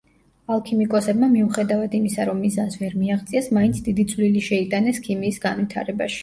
[0.53, 6.19] ალქიმიკოსებმა, მიუხედავად იმისა, რომ მიზანს ვერ მიაღწიეს, მაინც დიდი წვლილი შეიტანეს ქიმიის განვითარებაში.